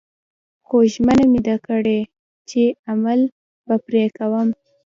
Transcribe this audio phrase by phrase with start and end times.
[0.65, 1.99] خو ژمنه مې ده کړې
[2.49, 2.61] چې
[2.91, 3.19] عمل
[3.67, 4.47] به پرې کوم